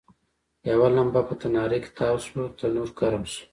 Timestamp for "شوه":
2.25-2.45